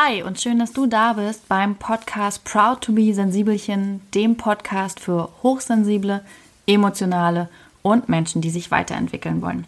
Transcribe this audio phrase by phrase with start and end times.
[0.00, 5.00] Hi und schön, dass du da bist beim Podcast Proud to be Sensibelchen, dem Podcast
[5.00, 6.20] für hochsensible,
[6.68, 7.48] emotionale
[7.82, 9.66] und Menschen, die sich weiterentwickeln wollen.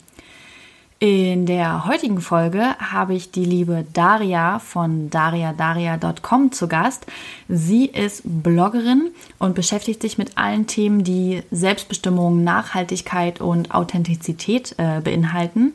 [1.01, 7.07] In der heutigen Folge habe ich die liebe Daria von dariadaria.com zu Gast.
[7.49, 9.11] Sie ist Bloggerin
[9.41, 15.73] und beschäftigt sich mit allen Themen, die Selbstbestimmung, Nachhaltigkeit und Authentizität äh, beinhalten.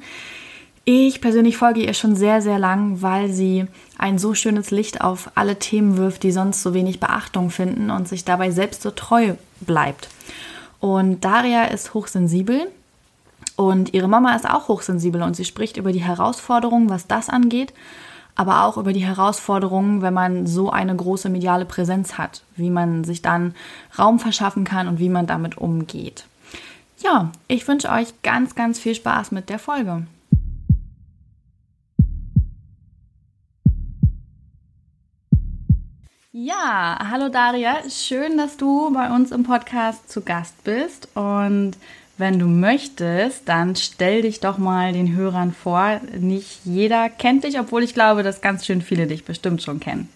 [0.87, 3.65] Ich persönlich folge ihr schon sehr, sehr lang, weil sie
[3.97, 8.07] ein so schönes Licht auf alle Themen wirft, die sonst so wenig Beachtung finden und
[8.07, 10.09] sich dabei selbst so treu bleibt.
[10.79, 12.67] Und Daria ist hochsensibel
[13.55, 17.73] und ihre Mama ist auch hochsensibel und sie spricht über die Herausforderungen, was das angeht,
[18.35, 23.03] aber auch über die Herausforderungen, wenn man so eine große mediale Präsenz hat, wie man
[23.03, 23.55] sich dann
[23.97, 26.25] Raum verschaffen kann und wie man damit umgeht.
[26.99, 30.05] Ja, ich wünsche euch ganz, ganz viel Spaß mit der Folge.
[36.37, 41.07] Ja, hallo Daria, schön, dass du bei uns im Podcast zu Gast bist.
[41.15, 41.77] Und
[42.17, 46.01] wenn du möchtest, dann stell dich doch mal den Hörern vor.
[46.11, 50.09] Nicht jeder kennt dich, obwohl ich glaube, dass ganz schön viele dich bestimmt schon kennen.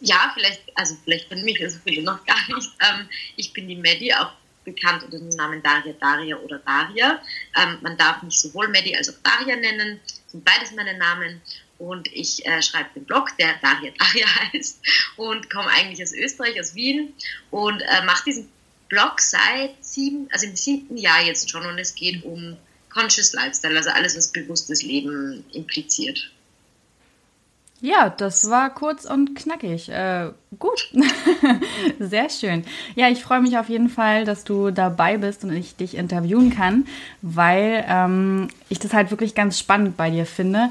[0.00, 2.72] Ja, vielleicht, also vielleicht kennen mich so viele noch gar nicht.
[2.80, 4.32] Ähm, ich bin die Maddie, auch
[4.64, 7.20] bekannt unter dem Namen Daria, Daria oder Daria.
[7.56, 11.40] Ähm, man darf mich sowohl Maddie als auch Daria nennen, sind beides meine Namen
[11.80, 14.80] und ich äh, schreibe den Blog, der Daria Daria heißt
[15.16, 17.14] und komme eigentlich aus Österreich, aus Wien
[17.50, 18.48] und äh, mache diesen
[18.88, 22.56] Blog seit sieben, also im siebten Jahr jetzt schon und es geht um
[22.90, 26.30] Conscious Lifestyle, also alles, was bewusstes Leben impliziert.
[27.82, 29.88] Ja, das war kurz und knackig.
[29.88, 30.92] Äh, gut,
[31.98, 32.66] sehr schön.
[32.94, 36.50] Ja, ich freue mich auf jeden Fall, dass du dabei bist und ich dich interviewen
[36.50, 36.86] kann,
[37.22, 40.70] weil ähm, ich das halt wirklich ganz spannend bei dir finde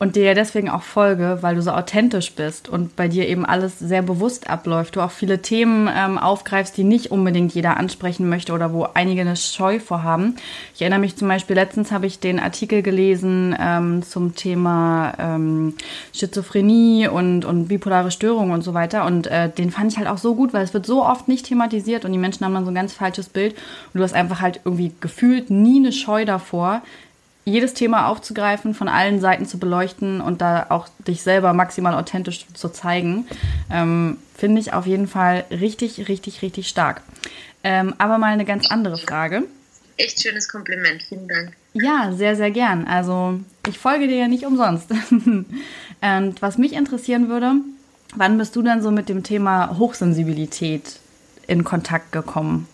[0.00, 3.44] und dir ja deswegen auch folge, weil du so authentisch bist und bei dir eben
[3.44, 4.96] alles sehr bewusst abläuft.
[4.96, 9.20] Du auch viele Themen ähm, aufgreifst, die nicht unbedingt jeder ansprechen möchte oder wo einige
[9.20, 10.36] eine Scheu vorhaben.
[10.74, 15.74] Ich erinnere mich zum Beispiel, letztens habe ich den Artikel gelesen ähm, zum Thema ähm,
[16.14, 19.04] Schizophrenie und, und bipolare Störungen und so weiter.
[19.04, 21.44] Und äh, den fand ich halt auch so gut, weil es wird so oft nicht
[21.44, 23.52] thematisiert und die Menschen haben dann so ein ganz falsches Bild.
[23.92, 26.80] Und du hast einfach halt irgendwie gefühlt nie eine Scheu davor,
[27.50, 32.46] jedes Thema aufzugreifen, von allen Seiten zu beleuchten und da auch dich selber maximal authentisch
[32.54, 33.26] zu zeigen,
[33.70, 37.02] ähm, finde ich auf jeden Fall richtig, richtig, richtig stark.
[37.62, 39.44] Ähm, aber mal eine ganz andere Frage.
[39.96, 41.52] Echt schönes Kompliment, vielen Dank.
[41.74, 42.86] Ja, sehr, sehr gern.
[42.86, 43.38] Also
[43.68, 44.90] ich folge dir ja nicht umsonst.
[45.10, 47.56] und was mich interessieren würde,
[48.16, 50.98] wann bist du denn so mit dem Thema Hochsensibilität
[51.46, 52.66] in Kontakt gekommen?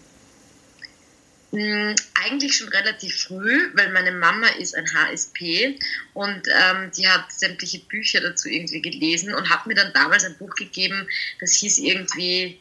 [1.53, 5.79] Hm, eigentlich schon relativ früh, weil meine Mama ist ein HSP
[6.12, 10.37] und ähm, die hat sämtliche Bücher dazu irgendwie gelesen und hat mir dann damals ein
[10.39, 11.09] Buch gegeben,
[11.41, 12.59] das hieß irgendwie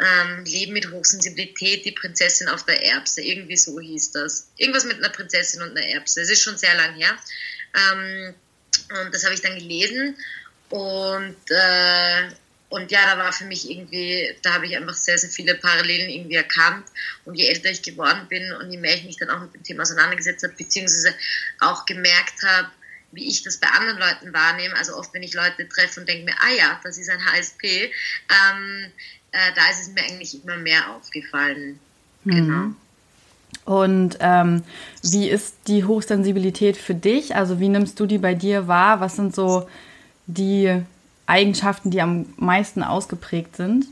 [0.00, 4.50] ähm, Leben mit Hochsensibilität, die Prinzessin auf der Erbse, irgendwie so hieß das.
[4.56, 7.16] Irgendwas mit einer Prinzessin und einer Erbse, es ist schon sehr lang her.
[7.74, 8.34] Ähm,
[9.02, 10.16] und das habe ich dann gelesen
[10.70, 12.28] und äh,
[12.70, 16.08] und ja, da war für mich irgendwie, da habe ich einfach sehr, sehr viele Parallelen
[16.08, 16.86] irgendwie erkannt.
[17.24, 19.64] Und je älter ich geworden bin und je mehr ich mich dann auch mit dem
[19.64, 21.12] Thema auseinandergesetzt habe, beziehungsweise
[21.58, 22.68] auch gemerkt habe,
[23.10, 24.76] wie ich das bei anderen Leuten wahrnehme.
[24.76, 27.90] Also oft, wenn ich Leute treffe und denke mir, ah ja, das ist ein HSP,
[28.30, 28.86] ähm,
[29.32, 31.80] äh, da ist es mir eigentlich immer mehr aufgefallen.
[32.22, 32.30] Mhm.
[32.30, 32.70] Genau.
[33.64, 34.62] Und ähm,
[35.02, 37.34] wie ist die Hochsensibilität für dich?
[37.34, 39.00] Also wie nimmst du die bei dir wahr?
[39.00, 39.68] Was sind so
[40.26, 40.84] die
[41.30, 43.86] Eigenschaften, die am meisten ausgeprägt sind?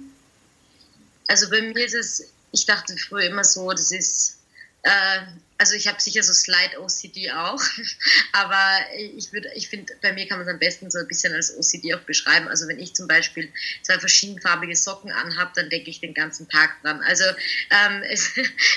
[1.28, 4.38] Also bei mir ist es, ich dachte früher immer so, das ist
[4.82, 5.21] äh,
[5.59, 7.61] also ich habe sicher so Slide-OCD auch,
[8.33, 8.79] aber
[9.17, 11.57] ich würde, ich finde, bei mir kann man es am besten so ein bisschen als
[11.57, 12.47] OCD auch beschreiben.
[12.47, 13.53] Also wenn ich zum Beispiel
[13.83, 17.00] zwei verschiedenfarbige Socken anhabe, dann denke ich den ganzen Tag dran.
[17.03, 18.35] Also ähm, es,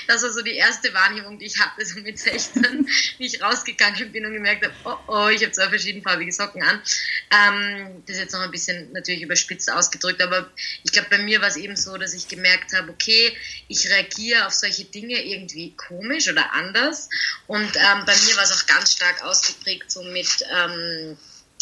[0.08, 4.10] das war so die erste Wahrnehmung, die ich hatte, so mit 16, wie ich rausgegangen
[4.10, 6.82] bin und gemerkt habe, oh, oh ich habe zwei verschiedenfarbige Socken an.
[7.30, 10.50] Ähm, das ist jetzt noch ein bisschen natürlich überspitzt ausgedrückt, aber
[10.82, 13.32] ich glaube, bei mir war es eben so, dass ich gemerkt habe, okay,
[13.68, 17.08] ich reagiere auf solche Dinge irgendwie komisch oder anders anders.
[17.46, 21.16] Und ähm, bei mir war es auch ganz stark ausgeprägt so mit ähm,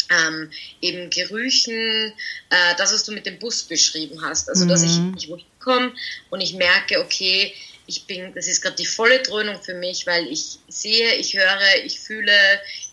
[0.09, 2.13] ähm, eben Gerüchen,
[2.49, 4.49] äh, das, was du mit dem Bus beschrieben hast.
[4.49, 5.33] Also, dass ich nicht mhm.
[5.33, 5.93] wohin komme
[6.29, 7.53] und ich merke, okay,
[7.87, 11.83] ich bin, das ist gerade die volle Dröhnung für mich, weil ich sehe, ich höre,
[11.83, 12.31] ich fühle,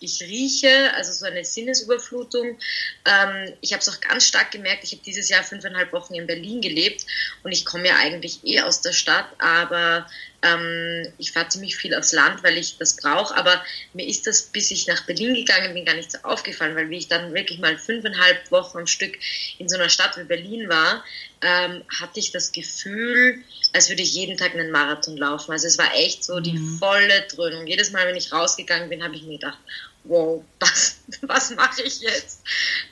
[0.00, 2.58] ich rieche, also so eine Sinnesüberflutung.
[3.04, 6.26] Ähm, ich habe es auch ganz stark gemerkt, ich habe dieses Jahr fünfeinhalb Wochen in
[6.26, 7.06] Berlin gelebt
[7.44, 10.06] und ich komme ja eigentlich eh aus der Stadt, aber
[10.42, 13.60] Ähm, ich fahre ziemlich viel aufs Land, weil ich das brauche, aber
[13.92, 16.98] mir ist das, bis ich nach Berlin gegangen bin, gar nicht so aufgefallen, weil wie
[16.98, 19.18] ich dann wirklich mal fünfeinhalb Wochen am Stück
[19.58, 21.04] in so einer Stadt wie Berlin war,
[21.40, 23.42] ähm, hatte ich das Gefühl,
[23.72, 25.50] als würde ich jeden Tag einen Marathon laufen.
[25.52, 26.78] Also es war echt so die mhm.
[26.78, 27.66] volle Dröhnung.
[27.66, 29.58] Jedes Mal, wenn ich rausgegangen bin, habe ich mir gedacht,
[30.04, 32.42] wow, was, was mache ich jetzt?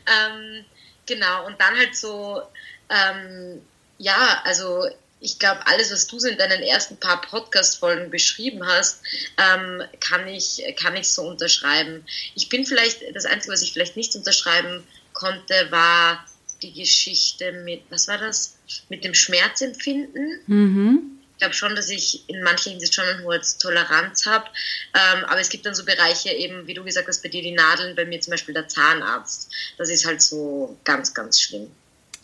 [0.06, 0.64] Ähm,
[1.06, 2.42] genau, und dann halt so,
[2.90, 3.62] ähm,
[3.98, 4.88] ja, also
[5.20, 9.00] ich glaube, alles, was du so in deinen ersten paar Podcast-Folgen beschrieben hast,
[9.38, 12.04] ähm, kann, ich, kann ich so unterschreiben.
[12.34, 16.24] Ich bin vielleicht, das Einzige, was ich vielleicht nicht unterschreiben konnte, war
[16.62, 18.56] die Geschichte mit, was war das?
[18.88, 20.40] Mit dem Schmerzempfinden.
[20.46, 21.18] Mhm.
[21.32, 24.46] Ich glaube schon, dass ich in manchen Hinsicht schon eine hohe Toleranz habe.
[24.94, 27.52] Ähm, aber es gibt dann so Bereiche, eben, wie du gesagt hast, bei dir die
[27.52, 29.50] Nadeln, bei mir zum Beispiel der Zahnarzt.
[29.76, 31.70] Das ist halt so ganz, ganz schlimm.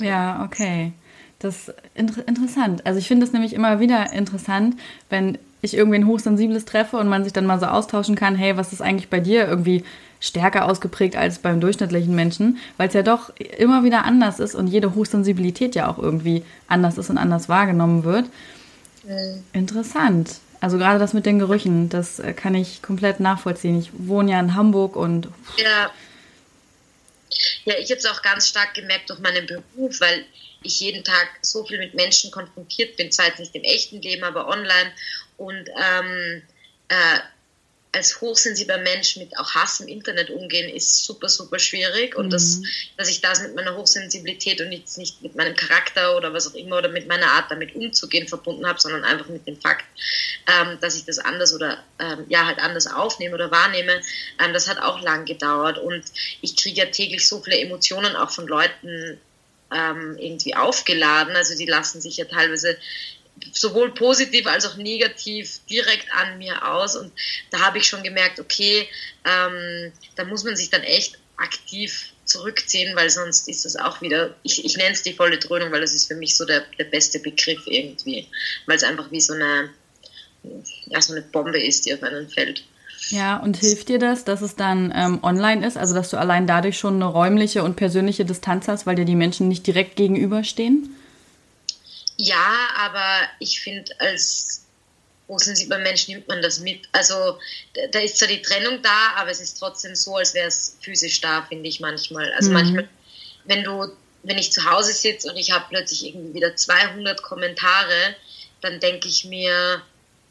[0.00, 0.92] Ja, okay.
[1.42, 2.86] Das ist inter interessant.
[2.86, 4.76] Also ich finde es nämlich immer wieder interessant,
[5.10, 8.56] wenn ich irgendwie ein Hochsensibles treffe und man sich dann mal so austauschen kann, hey,
[8.56, 9.84] was ist eigentlich bei dir irgendwie
[10.20, 14.68] stärker ausgeprägt als beim durchschnittlichen Menschen, weil es ja doch immer wieder anders ist und
[14.68, 18.26] jede Hochsensibilität ja auch irgendwie anders ist und anders wahrgenommen wird.
[19.02, 19.42] Mhm.
[19.52, 20.36] Interessant.
[20.60, 23.80] Also gerade das mit den Gerüchen, das äh, kann ich komplett nachvollziehen.
[23.80, 25.26] Ich wohne ja in Hamburg und.
[25.56, 25.90] Ja.
[27.64, 30.24] Ja, ich habe es auch ganz stark gemerkt durch meinen Beruf, weil
[30.64, 34.24] ich jeden Tag so viel mit Menschen konfrontiert bin, zwar jetzt nicht im echten Leben,
[34.24, 34.92] aber online.
[35.36, 36.42] Und ähm,
[36.88, 37.20] äh,
[37.94, 42.16] als hochsensibler Mensch mit auch Hass im Internet umgehen, ist super, super schwierig.
[42.16, 42.30] Und mhm.
[42.30, 42.62] das,
[42.96, 46.54] dass ich das mit meiner Hochsensibilität und jetzt nicht mit meinem Charakter oder was auch
[46.54, 49.84] immer oder mit meiner Art damit umzugehen verbunden habe, sondern einfach mit dem Fakt,
[50.46, 54.00] ähm, dass ich das anders oder ähm, ja halt anders aufnehme oder wahrnehme,
[54.42, 55.78] ähm, das hat auch lang gedauert.
[55.78, 56.02] Und
[56.40, 59.20] ich kriege ja täglich so viele Emotionen auch von Leuten
[59.74, 61.34] ähm, irgendwie aufgeladen.
[61.36, 62.76] Also die lassen sich ja teilweise
[63.52, 66.96] sowohl positiv als auch negativ direkt an mir aus.
[66.96, 67.12] Und
[67.50, 68.88] da habe ich schon gemerkt, okay,
[69.24, 74.34] ähm, da muss man sich dann echt aktiv zurückziehen, weil sonst ist es auch wieder,
[74.42, 76.84] ich, ich nenne es die volle Dröhnung, weil das ist für mich so der, der
[76.84, 78.28] beste Begriff irgendwie,
[78.66, 79.70] weil es einfach wie so eine,
[80.86, 82.64] ja, so eine Bombe ist, die auf einen fällt.
[83.12, 86.46] Ja, und hilft dir das, dass es dann ähm, online ist, also dass du allein
[86.46, 90.96] dadurch schon eine räumliche und persönliche Distanz hast, weil dir die Menschen nicht direkt gegenüberstehen?
[92.16, 93.04] Ja, aber
[93.38, 94.64] ich finde, als
[95.28, 96.88] hochsensibler Mensch nimmt man das mit.
[96.92, 97.38] Also
[97.92, 101.20] da ist zwar die Trennung da, aber es ist trotzdem so, als wäre es physisch
[101.20, 102.32] da, finde ich manchmal.
[102.32, 102.54] Also mhm.
[102.54, 102.88] manchmal,
[103.44, 103.92] wenn du,
[104.22, 108.16] wenn ich zu Hause sitze und ich habe plötzlich irgendwie wieder 200 Kommentare,
[108.62, 109.82] dann denke ich mir,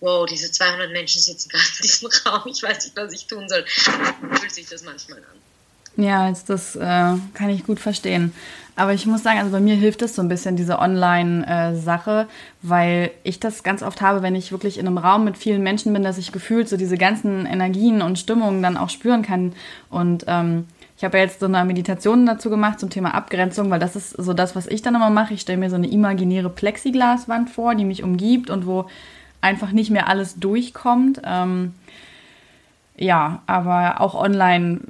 [0.02, 3.48] wow, diese 200 Menschen sitzen gerade in diesem Raum, ich weiß nicht, was ich tun
[3.48, 3.64] soll.
[3.68, 6.04] Fühlt sich das manchmal an.
[6.04, 6.80] Ja, das äh,
[7.34, 8.34] kann ich gut verstehen.
[8.76, 12.28] Aber ich muss sagen, also bei mir hilft es so ein bisschen, diese Online-Sache,
[12.62, 15.92] weil ich das ganz oft habe, wenn ich wirklich in einem Raum mit vielen Menschen
[15.92, 19.54] bin, dass ich gefühlt so diese ganzen Energien und Stimmungen dann auch spüren kann.
[19.90, 20.68] Und ähm,
[20.98, 24.12] ich habe ja jetzt so eine Meditation dazu gemacht zum Thema Abgrenzung, weil das ist
[24.12, 25.34] so das, was ich dann immer mache.
[25.34, 28.88] Ich stelle mir so eine imaginäre Plexiglaswand vor, die mich umgibt und wo
[29.42, 31.22] einfach nicht mehr alles durchkommt.
[31.24, 31.74] Ähm,
[33.02, 34.82] ja, aber auch online,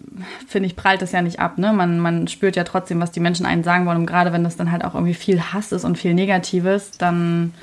[0.48, 1.58] finde ich, prallt das ja nicht ab.
[1.58, 1.72] Ne?
[1.72, 4.00] Man, man spürt ja trotzdem, was die Menschen einen sagen wollen.
[4.00, 7.54] Und gerade wenn das dann halt auch irgendwie viel Hass ist und viel Negatives, dann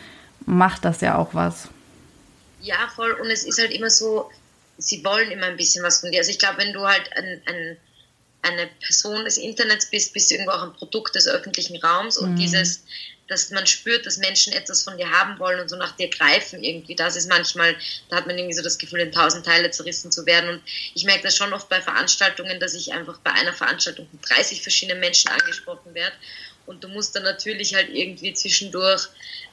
[0.47, 1.69] macht das ja auch was.
[2.63, 3.13] Ja, voll.
[3.13, 4.31] Und es ist halt immer so,
[4.79, 6.19] sie wollen immer ein bisschen was von dir.
[6.19, 7.77] Also ich glaube, wenn du halt ein, ein,
[8.43, 12.17] eine Person des Internets bist, bist du irgendwo auch ein Produkt des öffentlichen Raums.
[12.17, 12.37] Und mhm.
[12.37, 12.85] dieses
[13.29, 16.65] dass man spürt, dass Menschen etwas von dir haben wollen und so nach dir greifen
[16.65, 16.97] irgendwie.
[16.97, 17.77] Das ist manchmal,
[18.09, 20.51] da hat man irgendwie so das Gefühl, in tausend Teile zerrissen zu werden.
[20.51, 20.63] Und
[20.95, 24.63] ich merke das schon oft bei Veranstaltungen, dass ich einfach bei einer Veranstaltung mit 30
[24.63, 26.17] verschiedenen Menschen angesprochen werde.
[26.69, 29.09] Und du musst dann natürlich halt irgendwie zwischendurch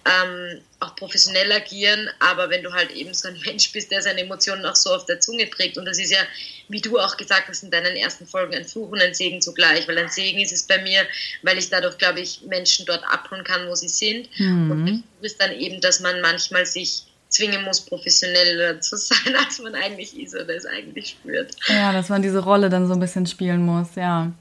[0.05, 4.21] ähm, auch professionell agieren, aber wenn du halt eben so ein Mensch bist, der seine
[4.21, 6.19] Emotionen auch so auf der Zunge trägt, und das ist ja,
[6.67, 9.87] wie du auch gesagt hast in deinen ersten Folgen, ein Fluch und ein Segen zugleich,
[9.87, 11.07] weil ein Segen ist es bei mir,
[11.41, 14.29] weil ich dadurch, glaube ich, Menschen dort abholen kann, wo sie sind.
[14.37, 14.71] Mhm.
[14.71, 17.03] Und ein Fluch ist dann eben, dass man manchmal sich
[17.35, 21.51] zwingen muss, professioneller zu sein, als man eigentlich ist oder es eigentlich spürt.
[21.67, 24.31] Ja, dass man diese Rolle dann so ein bisschen spielen muss, ja.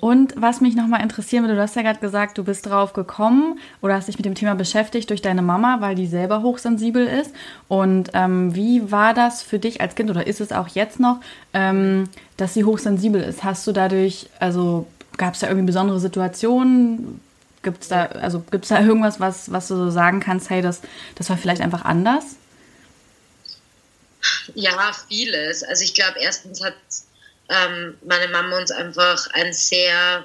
[0.00, 3.58] Und was mich nochmal interessieren würde, du hast ja gerade gesagt, du bist drauf gekommen
[3.80, 7.34] oder hast dich mit dem Thema beschäftigt durch deine Mama, weil die selber hochsensibel ist.
[7.68, 11.20] Und ähm, wie war das für dich als Kind oder ist es auch jetzt noch,
[11.52, 13.44] ähm, dass sie hochsensibel ist?
[13.44, 14.86] Hast du dadurch, also
[15.16, 17.20] gab es da irgendwie besondere Situationen?
[17.64, 20.80] Gibt es da, also gibt's da irgendwas, was, was du so sagen kannst, hey, das,
[21.16, 22.36] das war vielleicht einfach anders?
[24.54, 25.64] Ja, vieles.
[25.64, 26.74] Also ich glaube, erstens hat
[27.48, 30.24] ähm, meine Mama uns einfach ein sehr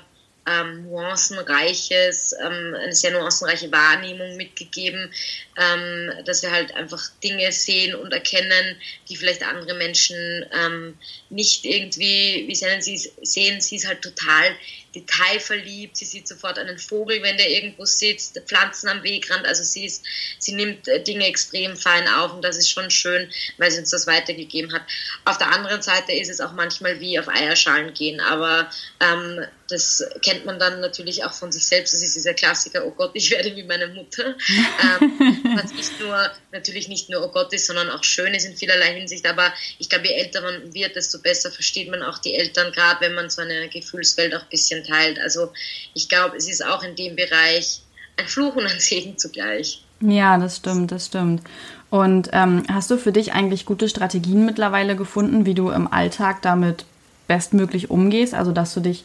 [0.50, 5.12] ähm, nuancenreiches, ähm, eine sehr nuancenreiche Wahrnehmung mitgegeben,
[5.58, 8.78] ähm, dass wir halt einfach Dinge sehen und erkennen,
[9.10, 10.98] die vielleicht andere Menschen ähm,
[11.30, 14.56] nicht irgendwie, wie sehen sie es, sehen sie es halt total
[14.96, 15.98] detailverliebt.
[15.98, 19.46] Sie sieht sofort einen Vogel, wenn der irgendwo sitzt, Pflanzen am Wegrand.
[19.46, 20.04] Also sie, ist,
[20.40, 23.92] sie nimmt äh, Dinge extrem fein auf und das ist schon schön, weil sie uns
[23.92, 24.84] das weitergegeben hat.
[25.26, 28.70] Auf der anderen Seite ist es auch manchmal wie auf Eierschalen gehen, aber
[29.00, 31.94] ähm, das kennt man dann natürlich auch von sich selbst.
[31.94, 34.36] Das ist dieser Klassiker, oh Gott, ich werde wie meine Mutter.
[35.02, 38.58] ähm, was nicht nur, natürlich nicht nur oh Gott ist, sondern auch schön ist in
[38.58, 39.26] vielerlei Hinsicht.
[39.28, 43.02] Aber ich glaube, je älter man wird, desto besser versteht man auch die Eltern, gerade
[43.02, 45.20] wenn man so eine Gefühlswelt auch ein bisschen teilt.
[45.20, 45.52] Also
[45.94, 47.82] ich glaube, es ist auch in dem Bereich
[48.18, 49.84] ein Fluch und ein Segen zugleich.
[50.02, 51.42] Ja, das stimmt, das stimmt.
[51.90, 56.42] Und ähm, hast du für dich eigentlich gute Strategien mittlerweile gefunden, wie du im Alltag
[56.42, 56.86] damit
[57.28, 58.34] bestmöglich umgehst?
[58.34, 59.04] Also, dass du dich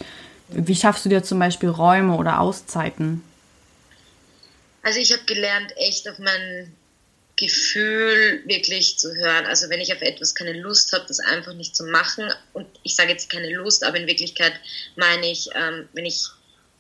[0.49, 3.23] wie schaffst du dir zum Beispiel Räume oder Auszeiten?
[4.83, 6.75] Also ich habe gelernt, echt auf mein
[7.37, 9.47] Gefühl wirklich zu hören.
[9.47, 12.33] Also wenn ich auf etwas keine Lust habe, das einfach nicht zu machen.
[12.53, 14.55] Und ich sage jetzt keine Lust, aber in Wirklichkeit
[14.97, 16.29] meine ich, ähm, wenn ich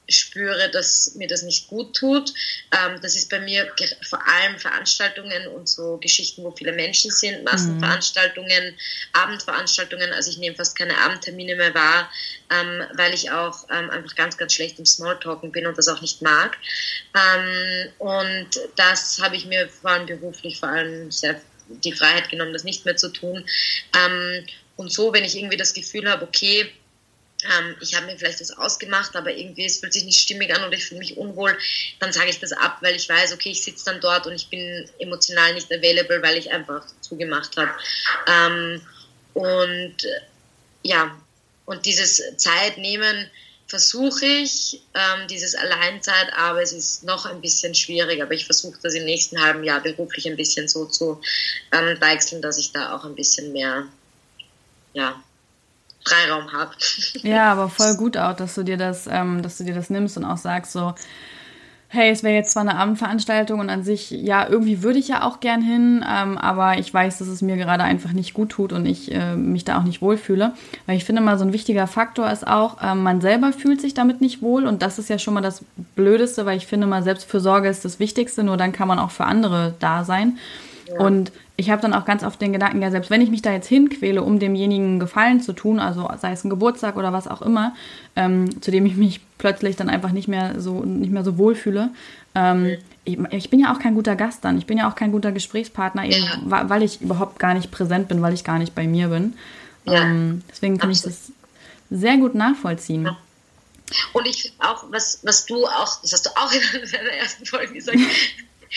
[0.08, 2.32] spüre, dass mir das nicht gut tut.
[2.72, 3.70] Ähm, das ist bei mir
[4.02, 8.78] vor allem Veranstaltungen und so Geschichten, wo viele Menschen sind, Massenveranstaltungen, mhm.
[9.12, 10.12] Abendveranstaltungen.
[10.12, 12.10] Also ich nehme fast keine Abendtermine mehr wahr,
[12.50, 16.00] ähm, weil ich auch ähm, einfach ganz, ganz schlecht im Smalltalken bin und das auch
[16.00, 16.56] nicht mag.
[17.98, 22.64] Und das habe ich mir vor allem beruflich vor allem sehr die Freiheit genommen, das
[22.64, 23.44] nicht mehr zu tun.
[24.76, 26.72] Und so, wenn ich irgendwie das Gefühl habe, okay,
[27.44, 30.64] ähm, ich habe mir vielleicht das ausgemacht, aber irgendwie es fühlt sich nicht stimmig an
[30.64, 31.56] und ich fühle mich unwohl,
[32.00, 34.48] dann sage ich das ab, weil ich weiß, okay, ich sitze dann dort und ich
[34.48, 37.70] bin emotional nicht available, weil ich einfach zugemacht habe.
[38.26, 38.80] Ähm,
[39.34, 40.20] und äh,
[40.82, 41.16] ja,
[41.66, 43.30] und dieses Zeit nehmen
[43.66, 48.78] versuche ich, ähm, dieses Alleinzeit, aber es ist noch ein bisschen schwierig, aber ich versuche
[48.82, 51.20] das im nächsten halben Jahr beruflich ein bisschen so zu
[51.72, 53.86] ähm, deichseln, dass ich da auch ein bisschen mehr,
[54.92, 55.22] ja,
[56.06, 56.70] Freiraum habe.
[57.22, 60.16] Ja, aber voll gut auch, dass du dir das, ähm, dass du dir das nimmst
[60.16, 60.94] und auch sagst so,
[61.94, 65.22] hey, es wäre jetzt zwar eine Abendveranstaltung und an sich, ja, irgendwie würde ich ja
[65.22, 68.72] auch gern hin, ähm, aber ich weiß, dass es mir gerade einfach nicht gut tut
[68.72, 70.52] und ich äh, mich da auch nicht wohlfühle.
[70.86, 73.94] Weil ich finde mal, so ein wichtiger Faktor ist auch, äh, man selber fühlt sich
[73.94, 77.02] damit nicht wohl und das ist ja schon mal das Blödeste, weil ich finde mal,
[77.02, 80.38] Selbstfürsorge ist das Wichtigste, nur dann kann man auch für andere da sein.
[80.88, 80.98] Ja.
[80.98, 83.52] Und ich habe dann auch ganz oft den Gedanken, ja, selbst wenn ich mich da
[83.52, 87.42] jetzt hinquäle, um demjenigen Gefallen zu tun, also sei es ein Geburtstag oder was auch
[87.42, 87.74] immer,
[88.16, 91.90] ähm, zu dem ich mich plötzlich dann einfach nicht mehr so nicht mehr so wohlfühle.
[92.34, 95.12] Ähm, ich, ich, bin ja auch kein guter Gast dann, ich bin ja auch kein
[95.12, 96.18] guter Gesprächspartner, ja.
[96.44, 99.34] weil ich überhaupt gar nicht präsent bin, weil ich gar nicht bei mir bin.
[99.84, 100.02] Ja.
[100.02, 101.16] Ähm, deswegen kann Absolut.
[101.16, 101.32] ich das
[101.90, 103.04] sehr gut nachvollziehen.
[103.04, 103.16] Ja.
[104.12, 107.46] Und ich finde auch, was, was du auch, das hast du auch in deiner ersten
[107.46, 107.98] Folge gesagt,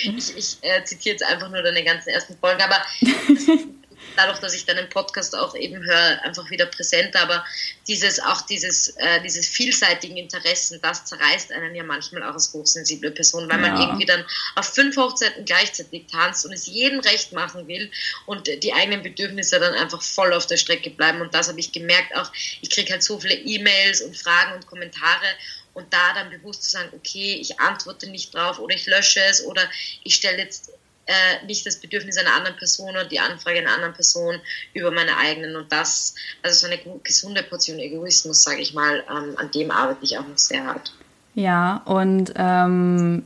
[0.04, 2.82] ich, ich äh, zitiere jetzt einfach nur deine ganzen ersten Folgen, aber
[4.16, 7.46] dadurch, dass ich deinen Podcast auch eben höre, einfach wieder präsent, aber
[7.88, 13.12] dieses, auch dieses, äh, dieses vielseitigen Interessen, das zerreißt einen ja manchmal auch als hochsensible
[13.12, 13.70] Person, weil ja.
[13.70, 14.25] man irgendwie dann
[14.56, 17.89] auf fünf Hochzeiten gleichzeitig tanzt und es jedem recht machen will
[18.25, 21.22] und die eigenen Bedürfnisse dann einfach voll auf der Strecke bleiben.
[21.22, 24.68] Und das habe ich gemerkt auch, ich kriege halt so viele E-Mails und Fragen und
[24.68, 25.27] Kommentare
[25.78, 29.46] und da dann bewusst zu sagen, okay, ich antworte nicht drauf oder ich lösche es
[29.46, 29.62] oder
[30.04, 30.72] ich stelle jetzt
[31.06, 34.40] äh, nicht das Bedürfnis einer anderen Person oder die Anfrage einer anderen Person
[34.74, 39.36] über meine eigenen und das, also so eine gesunde Portion Egoismus, sage ich mal, ähm,
[39.38, 40.94] an dem arbeite ich auch noch sehr hart.
[41.36, 43.24] Ja, und ähm,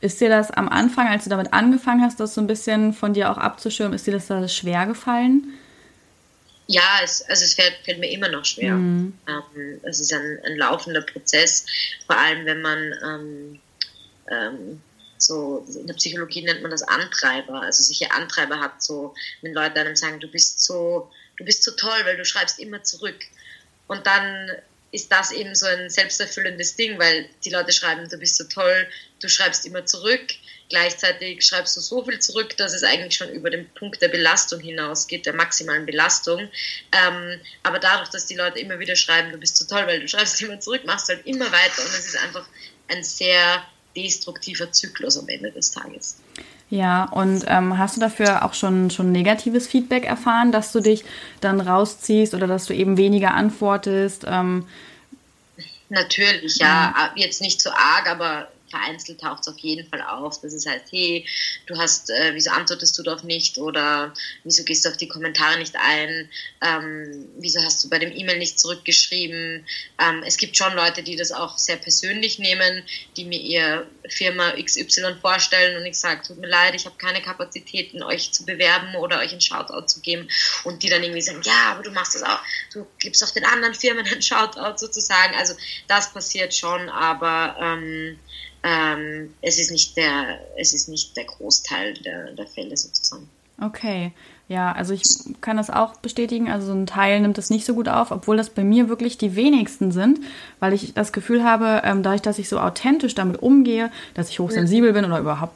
[0.00, 3.12] ist dir das am Anfang, als du damit angefangen hast, das so ein bisschen von
[3.12, 5.52] dir auch abzuschirmen, ist dir das da schwer gefallen?
[6.70, 8.74] Ja, es, also es fällt, fällt, mir immer noch schwer.
[8.74, 9.18] Mhm.
[9.26, 11.66] Ähm, es ist ein, ein, laufender Prozess,
[12.06, 13.60] vor allem wenn man ähm,
[14.30, 14.80] ähm,
[15.18, 19.80] so, in der Psychologie nennt man das Antreiber, also solche Antreiber hat, so, wenn Leute
[19.80, 23.18] einem sagen, du bist so, du bist so toll, weil du schreibst immer zurück.
[23.88, 24.52] Und dann
[24.92, 28.88] ist das eben so ein selbsterfüllendes Ding, weil die Leute schreiben, du bist so toll,
[29.20, 30.22] du schreibst immer zurück.
[30.70, 34.60] Gleichzeitig schreibst du so viel zurück, dass es eigentlich schon über den Punkt der Belastung
[34.60, 36.38] hinausgeht, der maximalen Belastung.
[36.40, 40.08] Ähm, aber dadurch, dass die Leute immer wieder schreiben, du bist so toll, weil du
[40.08, 42.46] schreibst immer zurück, machst du halt immer weiter und es ist einfach
[42.88, 43.64] ein sehr
[43.96, 46.18] destruktiver Zyklus am Ende des Tages.
[46.68, 51.04] Ja, und ähm, hast du dafür auch schon, schon negatives Feedback erfahren, dass du dich
[51.40, 54.24] dann rausziehst oder dass du eben weniger antwortest?
[54.24, 54.68] Ähm,
[55.88, 56.94] Natürlich, ja.
[56.96, 57.12] ja.
[57.16, 60.86] Jetzt nicht so arg, aber vereinzelt taucht es auf jeden Fall auf, dass es heißt,
[60.90, 61.26] hey,
[61.66, 63.58] du hast, äh, wieso antwortest du doch nicht?
[63.58, 66.30] Oder wieso gehst du auf die Kommentare nicht ein,
[66.62, 69.66] ähm, wieso hast du bei dem E-Mail nicht zurückgeschrieben.
[69.98, 72.84] Ähm, es gibt schon Leute, die das auch sehr persönlich nehmen,
[73.16, 77.22] die mir ihr Firma XY vorstellen und ich sage, tut mir leid, ich habe keine
[77.22, 80.28] Kapazitäten, euch zu bewerben oder euch einen Shoutout zu geben.
[80.64, 82.40] Und die dann irgendwie sagen, ja, aber du machst das auch,
[82.72, 85.34] du gibst auch den anderen Firmen einen Shoutout sozusagen.
[85.34, 85.54] Also
[85.88, 88.18] das passiert schon, aber ähm,
[88.62, 93.28] ähm, es, ist nicht der, es ist nicht der Großteil der, der Fälle sozusagen.
[93.62, 94.12] Okay,
[94.48, 95.02] ja, also ich
[95.40, 96.50] kann das auch bestätigen.
[96.50, 99.18] Also so ein Teil nimmt das nicht so gut auf, obwohl das bei mir wirklich
[99.18, 100.20] die wenigsten sind,
[100.58, 104.40] weil ich das Gefühl habe, ähm, dadurch, dass ich so authentisch damit umgehe, dass ich
[104.40, 105.54] hochsensibel bin oder überhaupt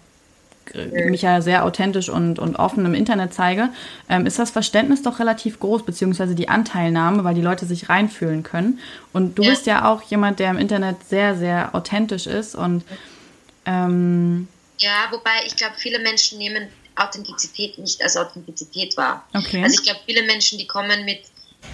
[0.72, 3.68] mich ja sehr authentisch und, und offen im Internet zeige,
[4.08, 8.42] ähm, ist das Verständnis doch relativ groß, beziehungsweise die Anteilnahme, weil die Leute sich reinfühlen
[8.42, 8.78] können.
[9.12, 9.50] Und du ja.
[9.50, 12.84] bist ja auch jemand, der im Internet sehr, sehr authentisch ist und
[13.66, 19.26] ähm, ja, wobei ich glaube, viele Menschen nehmen Authentizität nicht als Authentizität wahr.
[19.34, 19.62] Okay.
[19.62, 21.22] Also ich glaube, viele Menschen, die kommen mit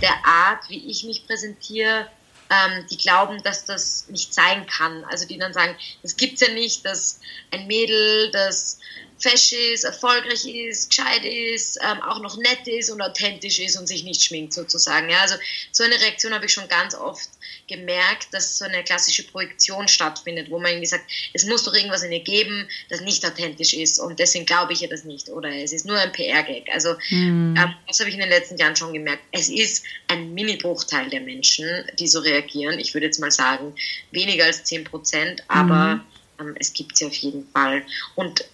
[0.00, 2.06] der Art, wie ich mich präsentiere,
[2.50, 5.04] ähm, die glauben, dass das nicht sein kann.
[5.04, 7.20] Also die dann sagen, das gibt's ja nicht, dass
[7.52, 8.78] ein Mädel, das
[9.18, 13.86] fesch ist, erfolgreich ist, gescheit ist, ähm, auch noch nett ist und authentisch ist und
[13.86, 15.08] sich nicht schminkt sozusagen.
[15.10, 15.36] Ja, also
[15.72, 17.28] so eine Reaktion habe ich schon ganz oft
[17.70, 22.02] gemerkt, dass so eine klassische Projektion stattfindet, wo man irgendwie sagt, es muss doch irgendwas
[22.02, 25.48] in ihr geben, das nicht authentisch ist und deswegen glaube ich ihr das nicht oder
[25.48, 26.68] es ist nur ein PR-Gag.
[26.72, 27.54] Also mhm.
[27.56, 29.22] ähm, das habe ich in den letzten Jahren schon gemerkt.
[29.32, 31.66] Es ist ein Mini-Bruchteil der Menschen,
[31.98, 32.78] die so reagieren.
[32.78, 33.74] Ich würde jetzt mal sagen,
[34.10, 36.02] weniger als 10 Prozent, aber mhm.
[36.40, 37.84] ähm, es gibt sie auf jeden Fall.
[38.16, 38.44] Und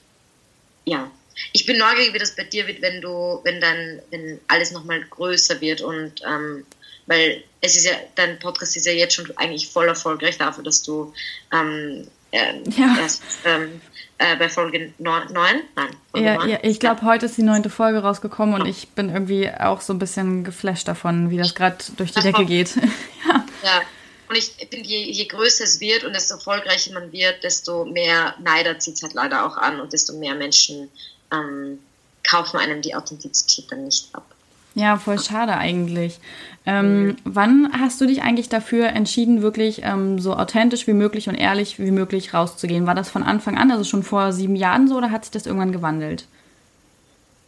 [0.85, 1.11] ja,
[1.53, 5.03] ich bin neugierig, wie das bei dir wird, wenn du, wenn dann, wenn alles nochmal
[5.11, 6.65] größer wird und ähm,
[7.07, 10.83] weil es ist ja, dein Podcast ist ja jetzt schon eigentlich voll erfolgreich dafür, dass
[10.83, 11.13] du
[11.53, 12.97] ähm, äh, ja.
[13.01, 13.81] erst ähm,
[14.19, 15.63] äh, bei Folge 9, nein,
[16.11, 16.49] Folge ja, 9.
[16.49, 19.93] ja, ich glaube, heute ist die neunte Folge rausgekommen und ich bin irgendwie auch so
[19.93, 22.77] ein bisschen geflasht davon, wie das gerade durch die Decke geht.
[23.29, 23.45] ja.
[23.63, 23.83] ja.
[24.29, 28.35] Und ich finde, je, je größer es wird und desto erfolgreicher man wird, desto mehr
[28.41, 30.91] Neider zieht es halt leider auch an und desto mehr Menschen
[31.33, 31.79] ähm,
[32.25, 34.27] kaufen einem die Authentizität dann nicht ab.
[34.77, 36.21] Ja, voll schade eigentlich.
[36.67, 37.17] Ähm, mhm.
[37.25, 41.79] Wann hast du dich eigentlich dafür entschieden, wirklich ähm, so authentisch wie möglich und ehrlich
[41.79, 42.87] wie möglich rauszugehen?
[42.87, 45.47] War das von Anfang an, also schon vor sieben Jahren so, oder hat sich das
[45.47, 46.27] irgendwann gewandelt?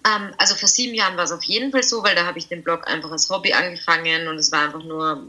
[0.06, 2.48] Ähm, also vor sieben Jahren war es auf jeden Fall so, weil da habe ich
[2.48, 5.22] den Blog einfach als Hobby angefangen und es war einfach nur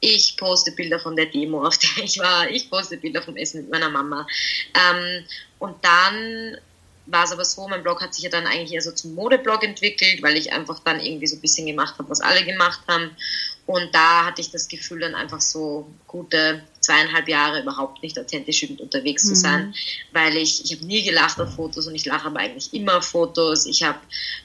[0.00, 3.60] ich poste Bilder von der Demo, auf der ich war, ich poste Bilder vom Essen
[3.60, 4.26] mit meiner Mama.
[4.74, 5.24] Ähm,
[5.58, 6.56] und dann
[7.06, 9.64] war es aber so, mein Blog hat sich ja dann eigentlich eher so zum Modeblog
[9.64, 13.16] entwickelt, weil ich einfach dann irgendwie so ein bisschen gemacht habe, was alle gemacht haben.
[13.64, 18.64] Und da hatte ich das Gefühl, dann einfach so gute zweieinhalb Jahre überhaupt nicht authentisch
[18.64, 19.74] unterwegs zu sein, mhm.
[20.12, 23.04] weil ich, ich habe nie gelacht auf Fotos und ich lache aber eigentlich immer auf
[23.04, 23.66] Fotos.
[23.66, 24.00] Ich habe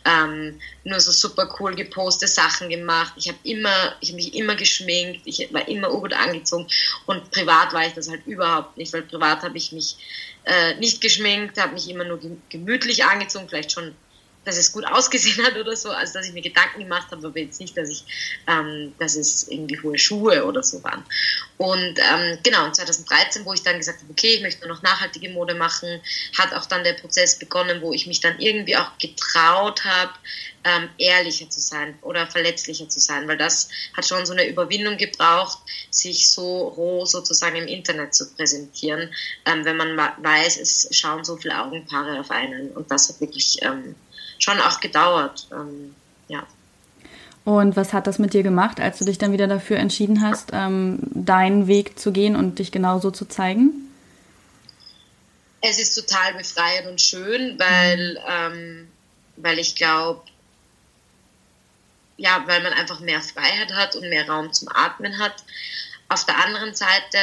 [0.05, 3.13] ähm, nur so super cool gepostet Sachen gemacht.
[3.17, 6.67] Ich habe immer, ich habe mich immer geschminkt, ich war immer gut angezogen
[7.07, 9.97] und privat war ich das halt überhaupt nicht, weil privat habe ich mich
[10.47, 13.95] äh, nicht geschminkt, habe mich immer nur gemütlich angezogen, vielleicht schon
[14.47, 17.39] dass es gut ausgesehen hat oder so, also dass ich mir Gedanken gemacht habe, aber
[17.39, 18.03] jetzt nicht, dass ich,
[18.47, 21.03] ähm, dass es irgendwie hohe Schuhe oder so waren.
[21.57, 25.29] Und ähm, genau, 2013, wo ich dann gesagt habe, okay, ich möchte nur noch nachhaltige
[25.29, 26.01] Mode machen,
[26.37, 30.13] hat auch dann der Prozess begonnen, wo ich mich dann irgendwie auch getraut habe,
[30.63, 34.97] ähm, ehrlicher zu sein oder verletzlicher zu sein, weil das hat schon so eine Überwindung
[34.97, 39.13] gebraucht, sich so roh sozusagen im Internet zu präsentieren,
[39.45, 43.61] ähm, wenn man weiß, es schauen so viele Augenpaare auf einen und das hat wirklich
[43.61, 43.95] ähm,
[44.39, 45.47] schon auch gedauert.
[45.51, 45.95] Ähm,
[46.27, 46.43] ja.
[47.43, 50.49] Und was hat das mit dir gemacht, als du dich dann wieder dafür entschieden hast,
[50.51, 53.71] ähm, deinen Weg zu gehen und dich genauso zu zeigen?
[55.61, 58.89] Es ist total befreiend und schön, weil, ähm,
[59.37, 60.23] weil ich glaube,
[62.17, 65.35] ja, weil man einfach mehr Freiheit hat und mehr Raum zum Atmen hat.
[66.09, 67.17] Auf der anderen Seite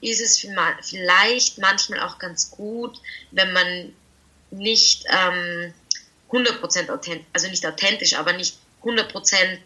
[0.00, 0.46] ist es
[0.82, 2.98] vielleicht manchmal auch ganz gut,
[3.32, 3.92] wenn man
[4.50, 5.74] nicht ähm,
[6.30, 9.58] 100% authentisch, also nicht authentisch, aber nicht 100%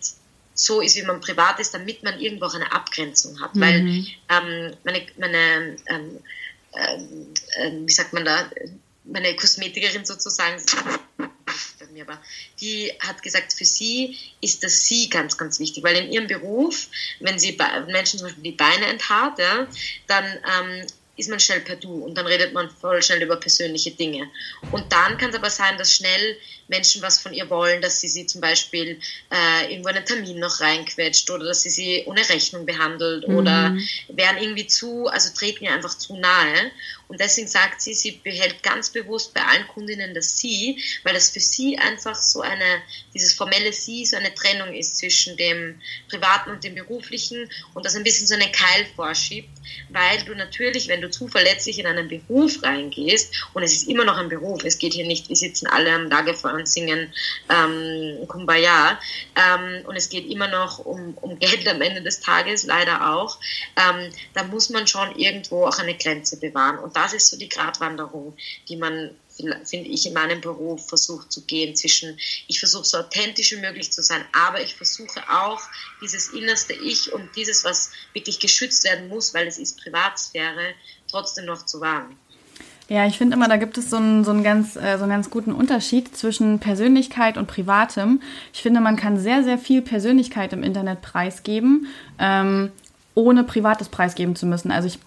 [0.55, 3.55] so ist, wie man privat ist, damit man irgendwo auch eine Abgrenzung hat.
[3.55, 3.61] Mhm.
[3.61, 3.79] Weil
[4.29, 6.19] ähm, meine, meine ähm,
[7.57, 8.51] ähm wie sagt man da,
[9.05, 10.63] meine Kosmetikerin sozusagen,
[11.93, 12.21] mir aber,
[12.61, 16.89] die hat gesagt, für sie ist das Sie ganz, ganz wichtig, weil in ihrem Beruf,
[17.21, 17.57] wenn sie
[17.89, 19.67] Menschen zum Beispiel die Beine enthaart, ja,
[20.07, 23.91] dann ähm, ist man schnell per Du und dann redet man voll schnell über persönliche
[23.91, 24.31] Dinge.
[24.71, 26.37] Und dann kann es aber sein, dass schnell
[26.69, 28.99] Menschen was von ihr wollen, dass sie sie zum Beispiel
[29.31, 33.37] äh, irgendwo einen Termin noch reinquetscht oder dass sie sie ohne Rechnung behandelt mhm.
[33.37, 33.77] oder
[34.09, 36.71] werden irgendwie zu, also treten ihr einfach zu nahe.
[37.09, 41.31] Und deswegen sagt sie, sie behält ganz bewusst bei allen Kundinnen das Sie, weil das
[41.31, 42.83] für sie einfach so eine,
[43.15, 47.97] dieses formelle Sie, so eine Trennung ist zwischen dem Privaten und dem Beruflichen und das
[47.97, 49.51] ein bisschen so einen Keil vorschiebt,
[49.91, 54.05] weil du natürlich, wenn du zu verletzlich in einen Beruf reingehst, und es ist immer
[54.05, 57.13] noch ein Beruf, es geht hier nicht, wir sitzen alle am Lagerfeuer und singen
[57.51, 58.99] ähm, Kumbaya,
[59.37, 63.39] ähm, und es geht immer noch um, um Geld am Ende des Tages, leider auch,
[63.77, 66.79] ähm, da muss man schon irgendwo auch eine Grenze bewahren.
[66.79, 68.37] Und das ist so die Gratwanderung,
[68.69, 69.11] die man
[69.65, 73.91] finde ich, in meinem Beruf versucht zu gehen zwischen, ich versuche so authentisch wie möglich
[73.91, 75.61] zu sein, aber ich versuche auch
[76.01, 80.75] dieses innerste Ich und dieses, was wirklich geschützt werden muss, weil es ist Privatsphäre,
[81.11, 82.17] trotzdem noch zu wahren.
[82.89, 85.11] Ja, ich finde immer, da gibt es so einen, so, einen ganz, äh, so einen
[85.11, 88.21] ganz guten Unterschied zwischen Persönlichkeit und Privatem.
[88.53, 91.87] Ich finde, man kann sehr, sehr viel Persönlichkeit im Internet preisgeben,
[92.19, 92.71] ähm,
[93.15, 94.71] ohne Privates preisgeben zu müssen.
[94.71, 94.99] Also ich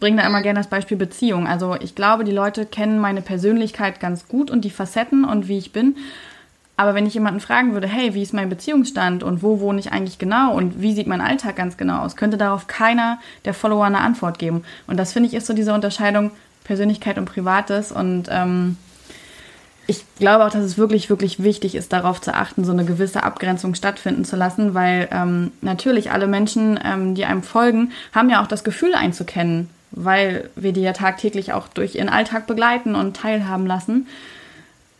[0.00, 1.46] bringe da immer gerne das Beispiel Beziehung.
[1.46, 5.58] Also ich glaube, die Leute kennen meine Persönlichkeit ganz gut und die Facetten und wie
[5.58, 5.96] ich bin.
[6.76, 9.92] Aber wenn ich jemanden fragen würde, hey, wie ist mein Beziehungsstand und wo wohne ich
[9.92, 13.86] eigentlich genau und wie sieht mein Alltag ganz genau aus, könnte darauf keiner der Follower
[13.86, 14.62] eine Antwort geben.
[14.86, 16.32] Und das finde ich ist so diese Unterscheidung
[16.64, 17.92] Persönlichkeit und Privates.
[17.92, 18.76] Und ähm,
[19.86, 23.22] ich glaube auch, dass es wirklich, wirklich wichtig ist, darauf zu achten, so eine gewisse
[23.22, 28.42] Abgrenzung stattfinden zu lassen, weil ähm, natürlich alle Menschen, ähm, die einem folgen, haben ja
[28.42, 33.16] auch das Gefühl einzukennen, weil wir die ja tagtäglich auch durch ihren Alltag begleiten und
[33.16, 34.08] teilhaben lassen.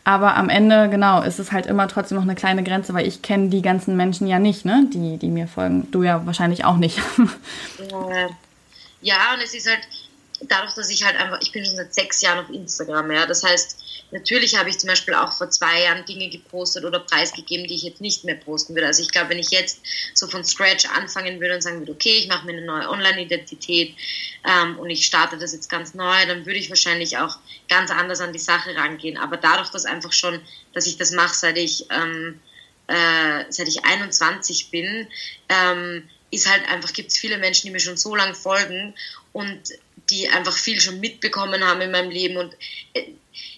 [0.05, 3.21] Aber am Ende, genau, ist es halt immer trotzdem noch eine kleine Grenze, weil ich
[3.21, 5.91] kenne die ganzen Menschen ja nicht, ne, die, die mir folgen.
[5.91, 7.01] Du ja wahrscheinlich auch nicht.
[9.01, 9.81] ja, und es ist halt
[10.41, 13.43] dadurch, dass ich halt einfach, ich bin schon seit sechs Jahren auf Instagram, ja, das
[13.43, 17.75] heißt, Natürlich habe ich zum Beispiel auch vor zwei Jahren Dinge gepostet oder preisgegeben, die
[17.75, 18.87] ich jetzt nicht mehr posten würde.
[18.87, 19.81] Also ich glaube, wenn ich jetzt
[20.13, 23.95] so von Scratch anfangen würde und sagen würde, okay, ich mache mir eine neue Online-Identität
[24.45, 28.21] ähm, und ich starte das jetzt ganz neu, dann würde ich wahrscheinlich auch ganz anders
[28.21, 29.17] an die Sache rangehen.
[29.17, 30.39] Aber dadurch, dass einfach schon,
[30.73, 32.39] dass ich das mache, seit ich ähm,
[32.87, 35.07] äh, seit ich 21 bin,
[35.49, 38.93] ähm, ist halt einfach, gibt es viele Menschen, die mir schon so lange folgen
[39.33, 39.73] und
[40.09, 42.55] die einfach viel schon mitbekommen haben in meinem Leben und
[42.93, 43.03] äh,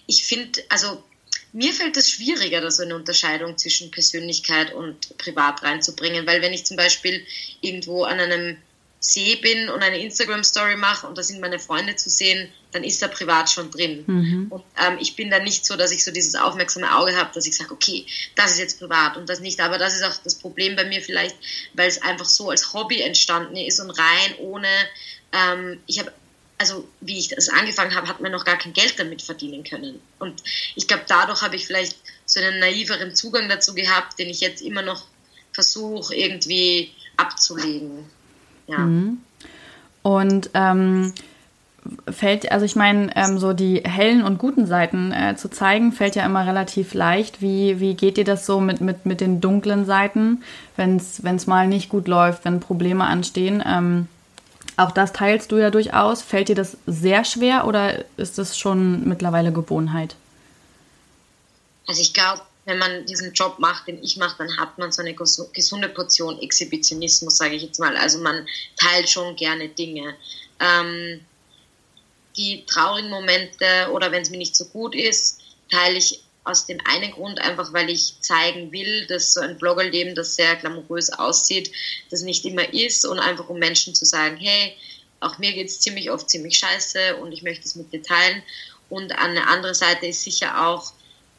[0.06, 1.02] ich finde, also
[1.52, 6.52] mir fällt es schwieriger, da so eine Unterscheidung zwischen Persönlichkeit und Privat reinzubringen, weil wenn
[6.52, 7.24] ich zum Beispiel
[7.60, 8.56] irgendwo an einem
[9.00, 13.00] See bin und eine Instagram-Story mache und da sind meine Freunde zu sehen, dann ist
[13.00, 14.04] da privat schon drin.
[14.06, 14.46] Mhm.
[14.50, 17.46] Und ähm, ich bin da nicht so, dass ich so dieses aufmerksame Auge habe, dass
[17.46, 19.58] ich sage, okay, das ist jetzt privat und das nicht.
[19.60, 21.34] Aber das ist auch das Problem bei mir vielleicht,
[21.72, 24.68] weil es einfach so als Hobby entstanden ist und rein ohne,
[25.32, 26.12] ähm, ich habe
[26.60, 29.98] also wie ich das angefangen habe, hat man noch gar kein Geld damit verdienen können.
[30.18, 30.42] Und
[30.76, 31.96] ich glaube, dadurch habe ich vielleicht
[32.26, 35.06] so einen naiveren Zugang dazu gehabt, den ich jetzt immer noch
[35.52, 38.04] versuche irgendwie abzulegen.
[38.66, 38.78] Ja.
[38.80, 39.22] Mhm.
[40.02, 41.14] Und ähm,
[42.10, 46.14] fällt, also ich meine, ähm, so die hellen und guten Seiten äh, zu zeigen, fällt
[46.14, 47.40] ja immer relativ leicht.
[47.40, 50.42] Wie, wie geht dir das so mit, mit, mit den dunklen Seiten,
[50.76, 53.62] wenn es mal nicht gut läuft, wenn Probleme anstehen?
[53.66, 54.08] Ähm,
[54.80, 56.22] auch das teilst du ja durchaus.
[56.22, 60.16] Fällt dir das sehr schwer oder ist das schon mittlerweile Gewohnheit?
[61.86, 65.02] Also ich glaube, wenn man diesen Job macht, den ich mache, dann hat man so
[65.02, 67.96] eine gesunde Portion Exhibitionismus, sage ich jetzt mal.
[67.96, 70.14] Also man teilt schon gerne Dinge.
[70.60, 71.20] Ähm,
[72.36, 75.40] die traurigen Momente oder wenn es mir nicht so gut ist,
[75.70, 80.14] teile ich aus dem einen Grund einfach, weil ich zeigen will, dass so ein Bloggerleben,
[80.14, 81.70] das sehr glamourös aussieht,
[82.10, 84.74] das nicht immer ist und einfach um Menschen zu sagen, hey,
[85.20, 88.42] auch mir geht es ziemlich oft ziemlich scheiße und ich möchte es mit dir teilen.
[88.88, 90.92] Und an der anderen Seite ist sicher auch,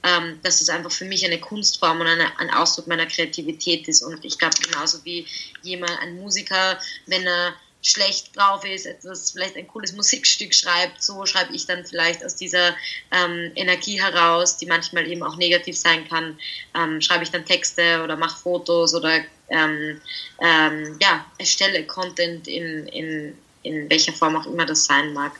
[0.04, 4.04] ähm, dass es einfach für mich eine Kunstform und eine, ein Ausdruck meiner Kreativität ist.
[4.04, 5.26] Und ich glaube, genauso wie
[5.64, 11.26] jemand, ein Musiker, wenn er schlecht drauf ist, etwas, vielleicht ein cooles Musikstück schreibt, so
[11.26, 12.76] schreibe ich dann vielleicht aus dieser
[13.12, 16.38] ähm, Energie heraus, die manchmal eben auch negativ sein kann,
[16.76, 20.00] ähm, schreibe ich dann Texte oder mache Fotos oder ähm,
[20.40, 25.34] ähm, ja, erstelle Content in, in, in welcher Form auch immer das sein mag.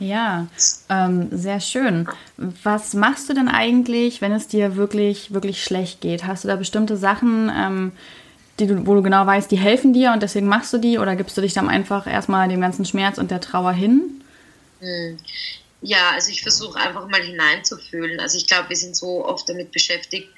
[0.00, 0.46] Ja,
[0.88, 2.08] ähm, sehr schön.
[2.36, 6.24] Was machst du denn eigentlich, wenn es dir wirklich, wirklich schlecht geht?
[6.24, 7.92] Hast du da bestimmte Sachen, ähm,
[8.60, 11.16] die du, wo du genau weißt, die helfen dir und deswegen machst du die oder
[11.16, 14.22] gibst du dich dann einfach erstmal dem ganzen Schmerz und der Trauer hin?
[15.80, 18.18] Ja, also ich versuche einfach mal hineinzufühlen.
[18.18, 20.28] Also ich glaube, wir sind so oft damit beschäftigt,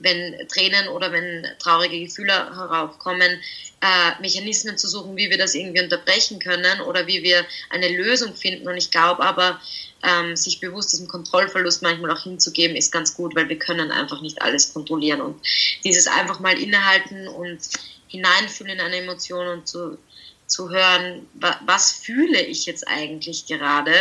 [0.00, 3.40] wenn Tränen oder wenn traurige Gefühle heraufkommen,
[3.80, 8.34] äh, Mechanismen zu suchen, wie wir das irgendwie unterbrechen können oder wie wir eine Lösung
[8.34, 8.66] finden.
[8.66, 9.60] Und ich glaube aber,
[10.02, 14.20] ähm, sich bewusst diesem Kontrollverlust manchmal auch hinzugeben, ist ganz gut, weil wir können einfach
[14.20, 15.20] nicht alles kontrollieren.
[15.20, 15.40] Und
[15.84, 17.60] dieses einfach mal innehalten und
[18.08, 19.98] hineinfühlen in eine Emotion und zu,
[20.46, 23.92] zu hören, wa was fühle ich jetzt eigentlich gerade,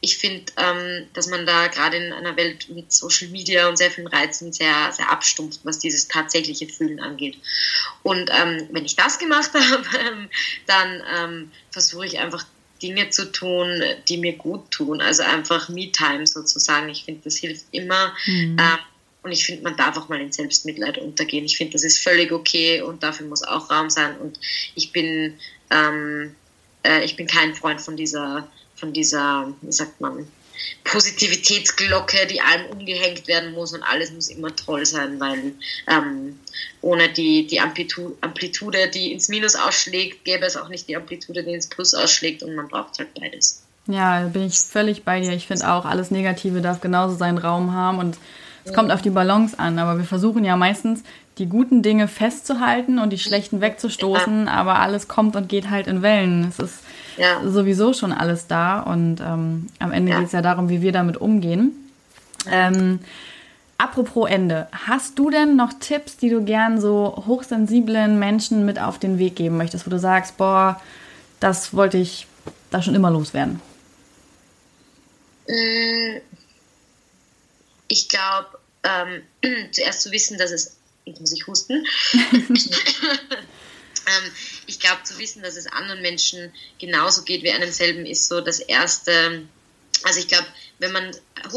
[0.00, 3.90] ich finde, ähm, dass man da gerade in einer Welt mit Social Media und sehr
[3.90, 7.38] vielen Reizen sehr, sehr abstumpft, was dieses tatsächliche Fühlen angeht.
[8.04, 10.28] Und ähm, wenn ich das gemacht habe, ähm,
[10.66, 12.46] dann ähm, versuche ich einfach
[12.80, 15.00] Dinge zu tun, die mir gut tun.
[15.00, 16.88] Also einfach Me-Time sozusagen.
[16.88, 18.14] Ich finde, das hilft immer.
[18.26, 18.56] Mhm.
[18.60, 18.78] Ähm,
[19.24, 21.44] und ich finde, man darf auch mal in Selbstmitleid untergehen.
[21.44, 24.16] Ich finde, das ist völlig okay und dafür muss auch Raum sein.
[24.18, 24.38] Und
[24.76, 25.34] ich bin,
[25.70, 26.36] ähm,
[26.84, 30.26] äh, ich bin kein Freund von dieser von dieser, wie sagt man,
[30.84, 35.52] Positivitätsglocke, die allem umgehängt werden muss und alles muss immer toll sein, weil
[35.86, 36.38] ähm,
[36.80, 41.44] ohne die, die Amplitude, Amplitude, die ins Minus ausschlägt, gäbe es auch nicht die Amplitude,
[41.44, 43.62] die ins Plus ausschlägt und man braucht halt beides.
[43.86, 45.32] Ja, bin ich völlig bei dir.
[45.32, 48.18] Ich finde auch, alles Negative darf genauso seinen Raum haben und
[48.64, 51.02] es kommt auf die Balance an, aber wir versuchen ja meistens
[51.38, 56.02] die guten Dinge festzuhalten und die schlechten wegzustoßen, aber alles kommt und geht halt in
[56.02, 56.48] Wellen.
[56.48, 56.80] Es ist
[57.18, 57.40] ja.
[57.44, 60.18] sowieso schon alles da und ähm, am Ende ja.
[60.18, 61.72] geht es ja darum, wie wir damit umgehen.
[62.50, 63.00] Ähm,
[63.76, 68.98] apropos Ende, hast du denn noch Tipps, die du gern so hochsensiblen Menschen mit auf
[68.98, 70.80] den Weg geben möchtest, wo du sagst, boah,
[71.40, 72.26] das wollte ich
[72.70, 73.60] da schon immer loswerden?
[75.48, 76.18] Mm,
[77.88, 79.22] ich glaube, ähm,
[79.72, 81.84] zuerst zu wissen, dass es, jetzt muss ich husten,
[84.66, 88.40] ich glaube, zu wissen, dass es anderen Menschen genauso geht wie einem selben, ist so
[88.40, 89.46] das Erste.
[90.04, 90.46] Also ich glaube,
[90.78, 91.10] wenn man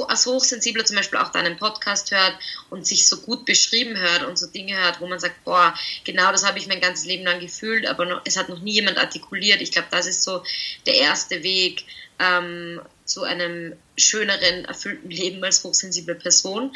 [0.08, 2.36] als Hochsensibler zum Beispiel auch deinen Podcast hört
[2.70, 6.32] und sich so gut beschrieben hört und so Dinge hört, wo man sagt, boah, genau
[6.32, 8.98] das habe ich mein ganzes Leben lang gefühlt, aber noch, es hat noch nie jemand
[8.98, 9.62] artikuliert.
[9.62, 10.44] Ich glaube, das ist so
[10.86, 11.86] der erste Weg
[12.20, 16.76] ähm, zu einem schöneren, erfüllten Leben als hochsensible Person.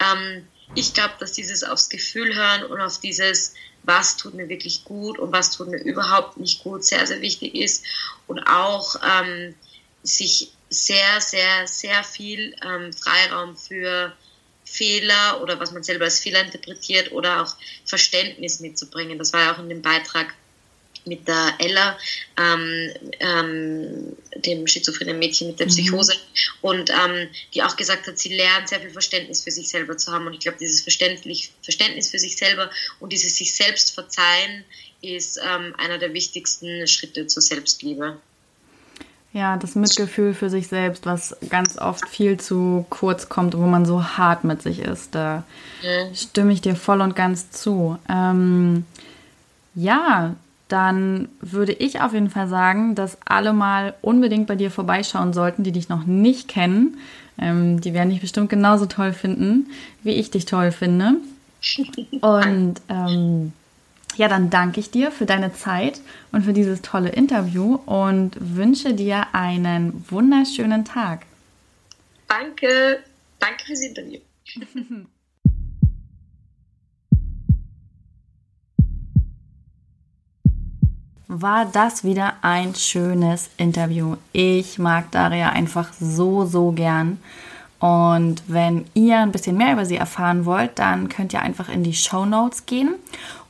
[0.00, 3.54] Ähm, ich glaube, dass dieses aufs Gefühl hören und auf dieses
[3.86, 7.54] was tut mir wirklich gut und was tut mir überhaupt nicht gut, sehr, sehr wichtig
[7.54, 7.84] ist.
[8.26, 9.54] Und auch ähm,
[10.02, 14.12] sich sehr, sehr, sehr viel ähm, Freiraum für
[14.64, 19.18] Fehler oder was man selber als Fehler interpretiert oder auch Verständnis mitzubringen.
[19.18, 20.34] Das war ja auch in dem Beitrag
[21.06, 21.98] mit der Ella,
[22.38, 22.90] ähm,
[23.20, 25.70] ähm, dem schizophrenen Mädchen mit der mhm.
[25.70, 26.68] Psychose, mhm.
[26.68, 30.12] und ähm, die auch gesagt hat, sie lernt sehr viel Verständnis für sich selber zu
[30.12, 30.26] haben.
[30.26, 34.64] Und ich glaube, dieses Verständnis, Verständnis für sich selber und dieses sich selbst verzeihen
[35.02, 38.18] ist ähm, einer der wichtigsten Schritte zur Selbstliebe.
[39.32, 43.84] Ja, das Mitgefühl für sich selbst, was ganz oft viel zu kurz kommt, wo man
[43.84, 45.14] so hart mit sich ist.
[45.14, 45.44] Da
[45.82, 46.14] ja.
[46.14, 47.98] stimme ich dir voll und ganz zu.
[48.08, 48.86] Ähm,
[49.74, 50.34] ja,
[50.68, 55.62] dann würde ich auf jeden Fall sagen, dass alle mal unbedingt bei dir vorbeischauen sollten,
[55.62, 56.98] die dich noch nicht kennen.
[57.38, 59.70] Ähm, die werden dich bestimmt genauso toll finden,
[60.02, 61.16] wie ich dich toll finde.
[62.20, 63.52] Und ähm,
[64.16, 66.00] ja, dann danke ich dir für deine Zeit
[66.32, 71.26] und für dieses tolle Interview und wünsche dir einen wunderschönen Tag.
[72.28, 73.00] Danke,
[73.38, 74.20] danke fürs Interview.
[81.28, 84.16] war das wieder ein schönes Interview.
[84.32, 87.18] Ich mag Daria einfach so, so gern.
[87.78, 91.82] Und wenn ihr ein bisschen mehr über sie erfahren wollt, dann könnt ihr einfach in
[91.82, 92.94] die Show Notes gehen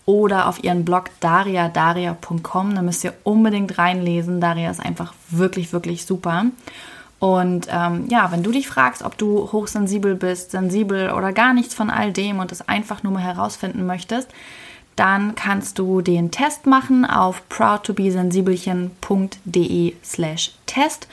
[0.05, 2.75] oder auf ihren Blog dariadaria.com.
[2.75, 4.41] Da müsst ihr unbedingt reinlesen.
[4.41, 6.47] Daria ist einfach wirklich, wirklich super.
[7.19, 11.75] Und ähm, ja, wenn du dich fragst, ob du hochsensibel bist, sensibel oder gar nichts
[11.75, 14.29] von all dem und es einfach nur mal herausfinden möchtest,
[14.96, 21.09] dann kannst du den Test machen auf proudtobesensibelchen.de slash Test.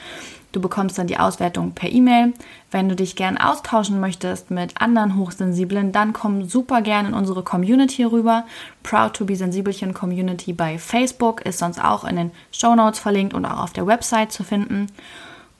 [0.52, 2.32] Du bekommst dann die Auswertung per E-Mail.
[2.70, 7.42] Wenn du dich gern austauschen möchtest mit anderen Hochsensiblen, dann komm super gern in unsere
[7.42, 8.44] Community rüber.
[8.84, 13.34] Proud to be Sensibelchen Community bei Facebook ist sonst auch in den Show Notes verlinkt
[13.34, 14.86] und auch auf der Website zu finden.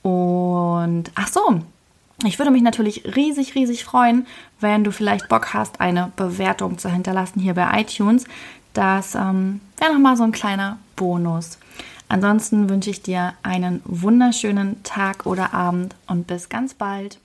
[0.02, 1.60] Und ach so,
[2.22, 4.26] ich würde mich natürlich riesig, riesig freuen,
[4.60, 8.24] wenn du vielleicht Bock hast, eine Bewertung zu hinterlassen hier bei iTunes.
[8.72, 11.58] Das ähm, wäre nochmal so ein kleiner Bonus.
[12.08, 17.18] Ansonsten wünsche ich dir einen wunderschönen Tag oder Abend und bis ganz bald.